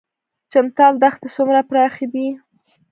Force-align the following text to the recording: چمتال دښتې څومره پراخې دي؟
چمتال 0.51 0.93
دښتې 1.03 1.27
څومره 1.35 1.59
پراخې 1.69 2.05
دي؟ 2.13 2.27